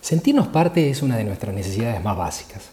Sentirnos 0.00 0.48
parte 0.48 0.90
es 0.90 1.02
una 1.02 1.16
de 1.16 1.24
nuestras 1.24 1.54
necesidades 1.54 2.02
más 2.02 2.16
básicas. 2.16 2.70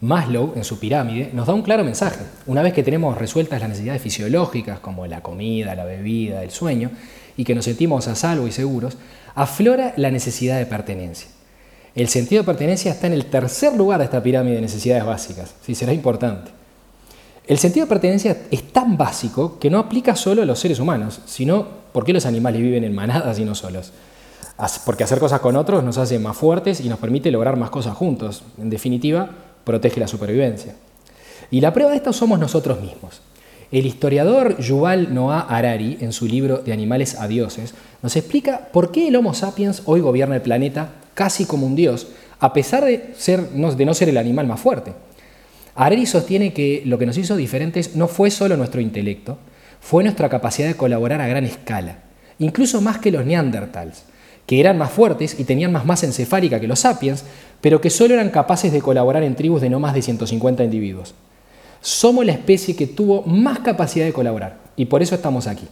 Maslow, 0.00 0.52
en 0.56 0.64
su 0.64 0.78
pirámide, 0.78 1.30
nos 1.32 1.46
da 1.46 1.54
un 1.54 1.62
claro 1.62 1.84
mensaje. 1.84 2.20
Una 2.46 2.62
vez 2.62 2.74
que 2.74 2.82
tenemos 2.82 3.16
resueltas 3.16 3.60
las 3.60 3.70
necesidades 3.70 4.02
fisiológicas, 4.02 4.80
como 4.80 5.06
la 5.06 5.22
comida, 5.22 5.74
la 5.74 5.84
bebida, 5.84 6.42
el 6.42 6.50
sueño, 6.50 6.90
y 7.36 7.44
que 7.44 7.54
nos 7.54 7.64
sentimos 7.64 8.06
a 8.08 8.14
salvo 8.14 8.46
y 8.46 8.52
seguros, 8.52 8.98
aflora 9.34 9.94
la 9.96 10.10
necesidad 10.10 10.58
de 10.58 10.66
pertenencia. 10.66 11.28
El 11.94 12.08
sentido 12.08 12.42
de 12.42 12.46
pertenencia 12.46 12.92
está 12.92 13.06
en 13.06 13.12
el 13.12 13.26
tercer 13.26 13.74
lugar 13.74 13.98
de 13.98 14.04
esta 14.06 14.22
pirámide 14.22 14.56
de 14.56 14.60
necesidades 14.60 15.04
básicas. 15.04 15.54
Sí, 15.62 15.74
será 15.74 15.92
importante. 15.92 16.50
El 17.46 17.58
sentido 17.58 17.86
de 17.86 17.90
pertenencia 17.90 18.36
es 18.50 18.72
tan 18.72 18.96
básico 18.96 19.58
que 19.58 19.70
no 19.70 19.78
aplica 19.78 20.16
solo 20.16 20.42
a 20.42 20.46
los 20.46 20.58
seres 20.58 20.80
humanos, 20.80 21.20
sino 21.26 21.66
por 21.92 22.04
qué 22.04 22.12
los 22.12 22.26
animales 22.26 22.60
viven 22.60 22.84
en 22.84 22.94
manadas 22.94 23.38
y 23.38 23.44
no 23.44 23.54
solos. 23.54 23.92
Porque 24.84 25.04
hacer 25.04 25.18
cosas 25.18 25.40
con 25.40 25.56
otros 25.56 25.82
nos 25.82 25.98
hace 25.98 26.18
más 26.18 26.36
fuertes 26.36 26.80
y 26.80 26.88
nos 26.88 26.98
permite 26.98 27.30
lograr 27.30 27.56
más 27.56 27.70
cosas 27.70 27.96
juntos. 27.96 28.44
En 28.58 28.70
definitiva, 28.70 29.30
protege 29.64 29.98
la 30.00 30.08
supervivencia. 30.08 30.76
Y 31.50 31.60
la 31.60 31.72
prueba 31.72 31.90
de 31.90 31.96
esto 31.96 32.12
somos 32.12 32.38
nosotros 32.38 32.80
mismos. 32.80 33.20
El 33.72 33.86
historiador 33.86 34.58
Yuval 34.58 35.12
Noah 35.12 35.40
Harari, 35.40 35.98
en 36.00 36.12
su 36.12 36.26
libro 36.26 36.58
De 36.58 36.72
animales 36.72 37.18
a 37.18 37.26
dioses, 37.26 37.74
nos 38.02 38.14
explica 38.14 38.68
por 38.72 38.92
qué 38.92 39.08
el 39.08 39.16
Homo 39.16 39.34
sapiens 39.34 39.82
hoy 39.86 40.00
gobierna 40.00 40.36
el 40.36 40.42
planeta 40.42 40.92
casi 41.14 41.44
como 41.44 41.66
un 41.66 41.74
dios, 41.74 42.08
a 42.38 42.52
pesar 42.52 42.84
de, 42.84 43.14
ser, 43.16 43.48
de 43.50 43.84
no 43.84 43.94
ser 43.94 44.08
el 44.08 44.18
animal 44.18 44.46
más 44.46 44.60
fuerte. 44.60 44.92
Harari 45.74 46.06
sostiene 46.06 46.52
que 46.52 46.82
lo 46.84 46.98
que 46.98 47.06
nos 47.06 47.18
hizo 47.18 47.34
diferentes 47.34 47.96
no 47.96 48.06
fue 48.06 48.30
solo 48.30 48.56
nuestro 48.56 48.80
intelecto, 48.80 49.38
fue 49.80 50.04
nuestra 50.04 50.28
capacidad 50.28 50.68
de 50.68 50.76
colaborar 50.76 51.20
a 51.20 51.26
gran 51.26 51.44
escala, 51.44 51.98
incluso 52.38 52.80
más 52.80 52.98
que 52.98 53.10
los 53.10 53.26
neandertals 53.26 54.04
que 54.46 54.60
eran 54.60 54.78
más 54.78 54.90
fuertes 54.90 55.38
y 55.38 55.44
tenían 55.44 55.72
más 55.72 55.86
masa 55.86 56.06
encefálica 56.06 56.60
que 56.60 56.66
los 56.66 56.80
sapiens, 56.80 57.24
pero 57.60 57.80
que 57.80 57.90
solo 57.90 58.14
eran 58.14 58.30
capaces 58.30 58.72
de 58.72 58.82
colaborar 58.82 59.22
en 59.22 59.36
tribus 59.36 59.60
de 59.60 59.70
no 59.70 59.80
más 59.80 59.94
de 59.94 60.02
150 60.02 60.64
individuos. 60.64 61.14
Somos 61.80 62.24
la 62.24 62.32
especie 62.32 62.76
que 62.76 62.86
tuvo 62.86 63.22
más 63.22 63.60
capacidad 63.60 64.04
de 64.04 64.12
colaborar 64.12 64.58
y 64.76 64.86
por 64.86 65.02
eso 65.02 65.14
estamos 65.14 65.46
aquí. 65.46 65.66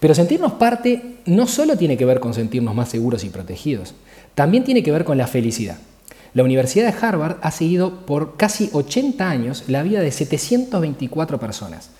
Pero 0.00 0.14
sentirnos 0.14 0.52
parte 0.52 1.16
no 1.26 1.46
solo 1.46 1.76
tiene 1.76 1.96
que 1.96 2.04
ver 2.04 2.20
con 2.20 2.34
sentirnos 2.34 2.74
más 2.74 2.88
seguros 2.88 3.24
y 3.24 3.30
protegidos, 3.30 3.94
también 4.34 4.64
tiene 4.64 4.82
que 4.82 4.92
ver 4.92 5.04
con 5.04 5.18
la 5.18 5.26
felicidad. 5.26 5.78
La 6.34 6.44
Universidad 6.44 6.92
de 6.92 7.06
Harvard 7.06 7.38
ha 7.40 7.50
seguido 7.50 8.06
por 8.06 8.36
casi 8.36 8.70
80 8.72 9.28
años 9.28 9.64
la 9.66 9.82
vida 9.82 10.00
de 10.00 10.12
724 10.12 11.40
personas. 11.40 11.90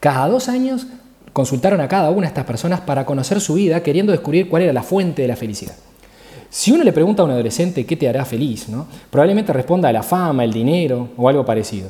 Cada 0.00 0.28
dos 0.28 0.48
años 0.48 0.86
consultaron 1.34 1.80
a 1.80 1.88
cada 1.88 2.10
una 2.10 2.22
de 2.22 2.28
estas 2.28 2.46
personas 2.46 2.80
para 2.80 3.04
conocer 3.04 3.40
su 3.40 3.54
vida, 3.54 3.82
queriendo 3.82 4.12
descubrir 4.12 4.48
cuál 4.48 4.62
era 4.62 4.72
la 4.72 4.84
fuente 4.84 5.22
de 5.22 5.28
la 5.28 5.36
felicidad. 5.36 5.74
Si 6.48 6.70
uno 6.70 6.84
le 6.84 6.92
pregunta 6.92 7.22
a 7.22 7.24
un 7.24 7.32
adolescente 7.32 7.84
qué 7.84 7.96
te 7.96 8.08
hará 8.08 8.24
feliz, 8.24 8.68
probablemente 9.10 9.52
responda 9.52 9.88
a 9.88 9.92
la 9.92 10.04
fama, 10.04 10.44
el 10.44 10.52
dinero 10.52 11.08
o 11.16 11.28
algo 11.28 11.44
parecido. 11.44 11.88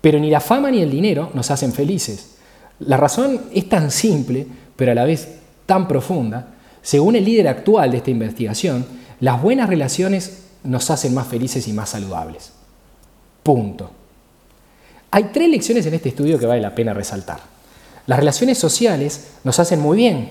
Pero 0.00 0.20
ni 0.20 0.30
la 0.30 0.38
fama 0.38 0.70
ni 0.70 0.80
el 0.80 0.92
dinero 0.92 1.32
nos 1.34 1.50
hacen 1.50 1.72
felices. 1.72 2.36
La 2.78 2.96
razón 2.96 3.40
es 3.52 3.68
tan 3.68 3.90
simple, 3.90 4.46
pero 4.76 4.92
a 4.92 4.94
la 4.94 5.04
vez 5.04 5.38
tan 5.66 5.88
profunda. 5.88 6.54
Según 6.80 7.16
el 7.16 7.24
líder 7.24 7.48
actual 7.48 7.90
de 7.90 7.96
esta 7.96 8.12
investigación, 8.12 8.86
las 9.18 9.42
buenas 9.42 9.68
relaciones 9.68 10.44
nos 10.62 10.88
hacen 10.88 11.14
más 11.14 11.26
felices 11.26 11.66
y 11.66 11.72
más 11.72 11.88
saludables. 11.88 12.52
Punto. 13.42 13.90
Hay 15.10 15.24
tres 15.32 15.48
lecciones 15.48 15.84
en 15.86 15.94
este 15.94 16.10
estudio 16.10 16.38
que 16.38 16.46
vale 16.46 16.60
la 16.60 16.76
pena 16.76 16.94
resaltar. 16.94 17.57
Las 18.08 18.18
relaciones 18.18 18.56
sociales 18.56 19.32
nos 19.44 19.58
hacen 19.58 19.80
muy 19.80 19.98
bien. 19.98 20.30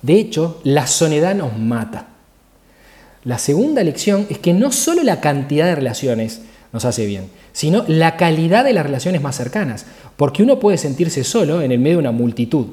De 0.00 0.14
hecho, 0.14 0.58
la 0.64 0.86
soledad 0.86 1.34
nos 1.34 1.54
mata. 1.58 2.08
La 3.24 3.36
segunda 3.36 3.84
lección 3.84 4.26
es 4.30 4.38
que 4.38 4.54
no 4.54 4.72
solo 4.72 5.02
la 5.02 5.20
cantidad 5.20 5.66
de 5.66 5.74
relaciones 5.74 6.40
nos 6.72 6.86
hace 6.86 7.04
bien, 7.04 7.28
sino 7.52 7.84
la 7.86 8.16
calidad 8.16 8.64
de 8.64 8.72
las 8.72 8.86
relaciones 8.86 9.20
más 9.20 9.36
cercanas, 9.36 9.84
porque 10.16 10.42
uno 10.42 10.58
puede 10.58 10.78
sentirse 10.78 11.22
solo 11.22 11.60
en 11.60 11.72
el 11.72 11.78
medio 11.78 11.98
de 11.98 12.04
una 12.04 12.12
multitud. 12.12 12.68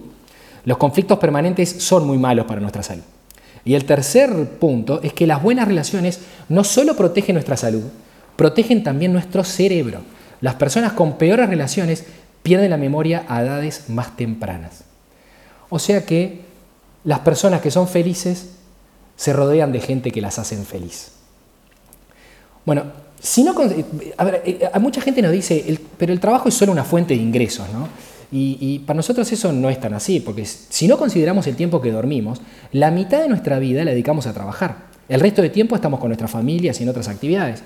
Los 0.63 0.77
conflictos 0.77 1.19
permanentes 1.19 1.69
son 1.69 2.07
muy 2.07 2.17
malos 2.17 2.45
para 2.45 2.61
nuestra 2.61 2.83
salud. 2.83 3.03
Y 3.65 3.73
el 3.73 3.83
tercer 3.83 4.31
punto 4.51 5.01
es 5.03 5.11
que 5.11 5.27
las 5.27 5.43
buenas 5.43 5.67
relaciones 5.67 6.21
no 6.47 6.63
solo 6.63 6.95
protegen 6.95 7.33
nuestra 7.33 7.57
salud, 7.57 7.83
protegen 8.37 8.81
también 8.81 9.11
nuestro 9.11 9.43
cerebro. 9.43 9.99
Las 10.39 10.55
personas 10.55 10.93
con 10.93 11.17
peores 11.17 11.49
relaciones 11.49 12.05
pierden 12.47 12.69
la 12.69 12.77
memoria 12.77 13.25
a 13.27 13.41
edades 13.41 13.89
más 13.89 14.15
tempranas. 14.15 14.85
O 15.67 15.79
sea 15.79 16.05
que 16.05 16.45
las 17.03 17.19
personas 17.19 17.59
que 17.59 17.71
son 17.71 17.89
felices 17.89 18.51
se 19.17 19.33
rodean 19.33 19.73
de 19.73 19.81
gente 19.81 20.11
que 20.11 20.21
las 20.21 20.39
hacen 20.39 20.63
feliz. 20.63 21.11
Bueno, 22.65 22.83
si 23.19 23.43
no, 23.43 23.53
a, 24.17 24.23
ver, 24.23 24.43
eh, 24.45 24.69
a 24.71 24.79
mucha 24.79 25.01
gente 25.01 25.21
nos 25.21 25.33
dice, 25.33 25.77
pero 25.97 26.13
el 26.13 26.21
trabajo 26.21 26.47
es 26.47 26.55
solo 26.55 26.71
una 26.71 26.85
fuente 26.85 27.15
de 27.15 27.21
ingresos, 27.21 27.67
¿no? 27.73 27.89
Y, 28.31 28.57
y, 28.61 28.79
para 28.79 28.95
nosotros 28.95 29.29
eso 29.29 29.51
no 29.51 29.69
es 29.69 29.81
tan 29.81 29.93
así, 29.93 30.21
porque 30.21 30.45
si 30.45 30.87
no 30.87 30.97
consideramos 30.97 31.47
el 31.47 31.57
tiempo 31.57 31.81
que 31.81 31.91
dormimos, 31.91 32.39
la 32.71 32.91
mitad 32.91 33.19
de 33.19 33.27
nuestra 33.27 33.59
vida 33.59 33.83
la 33.83 33.91
dedicamos 33.91 34.25
a 34.25 34.33
trabajar. 34.33 34.87
El 35.09 35.19
resto 35.19 35.41
de 35.41 35.49
tiempo 35.49 35.75
estamos 35.75 35.99
con 35.99 36.09
nuestras 36.09 36.31
familias 36.31 36.79
y 36.79 36.83
en 36.83 36.89
otras 36.89 37.09
actividades. 37.09 37.61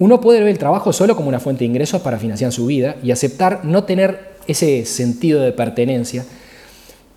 Uno 0.00 0.18
puede 0.18 0.40
ver 0.40 0.48
el 0.48 0.56
trabajo 0.56 0.94
solo 0.94 1.14
como 1.14 1.28
una 1.28 1.40
fuente 1.40 1.58
de 1.58 1.66
ingresos 1.66 2.00
para 2.00 2.18
financiar 2.18 2.52
su 2.52 2.64
vida 2.64 2.96
y 3.02 3.10
aceptar 3.10 3.66
no 3.66 3.84
tener 3.84 4.30
ese 4.46 4.86
sentido 4.86 5.42
de 5.42 5.52
pertenencia. 5.52 6.24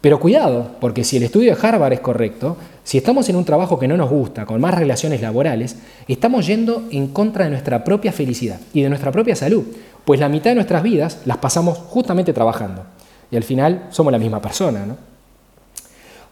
Pero 0.02 0.20
cuidado, 0.20 0.72
porque 0.82 1.06
si 1.06 1.16
el 1.16 1.24
estudio 1.24 1.56
de 1.56 1.66
Harvard 1.66 1.94
es 1.94 2.02
correcto, 2.02 2.58
si 2.84 2.98
estamos 2.98 3.30
en 3.30 3.38
un 3.38 3.46
trabajo 3.46 3.80
que 3.80 3.88
no 3.88 3.96
nos 3.96 4.10
gusta, 4.10 4.46
con 4.46 4.60
más 4.60 4.74
relaciones 4.74 5.22
laborales, 5.22 5.78
estamos 6.10 6.46
yendo 6.46 6.84
en 6.92 7.08
contra 7.08 7.46
de 7.46 7.52
nuestra 7.52 7.86
propia 7.86 8.12
felicidad 8.12 8.60
y 8.74 8.82
de 8.82 8.90
nuestra 8.90 9.14
propia 9.14 9.38
salud, 9.38 9.64
pues 10.04 10.20
la 10.20 10.28
mitad 10.28 10.52
de 10.52 10.56
nuestras 10.56 10.84
vidas 10.84 11.20
las 11.24 11.38
pasamos 11.38 11.78
justamente 11.78 12.34
trabajando. 12.34 12.84
Y 13.32 13.38
al 13.38 13.44
final 13.44 13.88
somos 13.92 14.12
la 14.12 14.20
misma 14.20 14.42
persona, 14.42 14.86
¿no? 14.86 14.98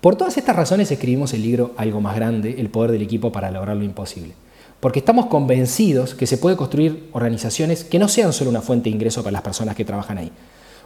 Por 0.01 0.17
todas 0.17 0.37
estas 0.37 0.57
razones 0.57 0.91
escribimos 0.91 1.33
el 1.33 1.43
libro 1.43 1.71
Algo 1.77 2.01
más 2.01 2.17
grande, 2.17 2.55
el 2.59 2.67
poder 2.67 2.91
del 2.91 3.03
equipo 3.03 3.31
para 3.31 3.51
lograr 3.51 3.77
lo 3.77 3.85
imposible 3.85 4.33
porque 4.81 4.99
estamos 4.99 5.27
convencidos 5.27 6.15
que 6.15 6.27
se 6.27 6.37
puede 6.37 6.57
construir 6.57 7.09
organizaciones 7.13 7.85
que 7.85 7.99
no 7.99 8.09
sean 8.09 8.33
solo 8.33 8.49
una 8.49 8.61
fuente 8.61 8.89
de 8.89 8.95
ingreso 8.95 9.23
para 9.23 9.31
las 9.31 9.43
personas 9.43 9.75
que 9.75 9.85
trabajan 9.85 10.17
ahí, 10.17 10.31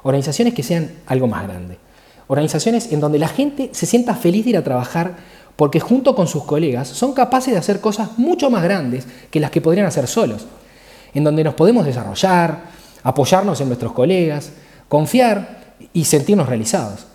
organizaciones 0.04 0.54
que 0.54 0.62
sean 0.62 0.92
algo 1.08 1.28
más 1.28 1.44
grande, 1.44 1.78
organizaciones 2.28 2.92
en 2.92 3.00
donde 3.00 3.18
la 3.18 3.30
gente 3.30 3.70
se 3.72 3.86
sienta 3.86 4.14
feliz 4.14 4.44
de 4.44 4.52
ir 4.52 4.58
a 4.58 4.64
trabajar 4.64 5.16
porque 5.56 5.80
junto 5.80 6.14
con 6.14 6.28
sus 6.28 6.44
colegas 6.44 6.90
son 6.90 7.14
capaces 7.14 7.54
de 7.54 7.60
hacer 7.60 7.80
cosas 7.80 8.18
mucho 8.18 8.50
más 8.50 8.64
grandes 8.64 9.08
que 9.32 9.40
las 9.40 9.50
que 9.50 9.62
podrían 9.62 9.88
hacer 9.88 10.08
solos, 10.08 10.46
en 11.14 11.24
donde 11.24 11.46
nos 11.46 11.54
podemos 11.54 11.86
desarrollar, 11.86 12.64
apoyarnos 13.02 13.62
en 13.62 13.68
nuestros 13.68 13.94
colegas, 13.94 14.52
confiar 14.90 15.76
y 15.94 16.04
sentirnos 16.04 16.50
realizados. 16.50 17.06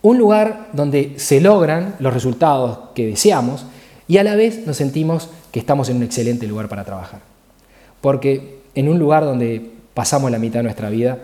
Un 0.00 0.16
lugar 0.16 0.68
donde 0.72 1.14
se 1.18 1.40
logran 1.42 1.96
los 1.98 2.14
resultados 2.14 2.78
que 2.94 3.06
deseamos 3.06 3.66
y 4.08 4.18
a 4.18 4.24
la 4.24 4.34
vez 4.34 4.66
nos 4.66 4.76
sentimos 4.76 5.28
que 5.50 5.60
estamos 5.60 5.88
en 5.88 5.96
un 5.96 6.02
excelente 6.02 6.46
lugar 6.46 6.68
para 6.68 6.84
trabajar. 6.84 7.20
Porque 8.00 8.60
en 8.74 8.88
un 8.88 8.98
lugar 8.98 9.24
donde 9.24 9.70
pasamos 9.94 10.30
la 10.30 10.38
mitad 10.38 10.60
de 10.60 10.64
nuestra 10.64 10.90
vida, 10.90 11.18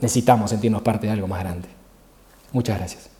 necesitamos 0.00 0.50
sentirnos 0.50 0.82
parte 0.82 1.06
de 1.06 1.12
algo 1.12 1.26
más 1.26 1.40
grande. 1.40 1.68
Muchas 2.52 2.78
gracias. 2.78 3.13